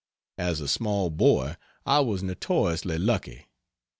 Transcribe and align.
As 0.39 0.59
a 0.61 0.67
small 0.67 1.11
boy 1.11 1.57
I 1.85 1.99
was 1.99 2.23
notoriously 2.23 2.97
lucky. 2.97 3.45